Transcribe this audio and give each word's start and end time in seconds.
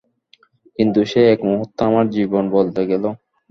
কিন্তু, 0.79 0.99
সেই 1.11 1.27
এক 1.33 1.39
মুহূর্তে 1.43 1.81
আমার 1.89 2.05
জীবন 2.15 2.43
বদলে 2.55 2.83
গেলো। 2.91 3.09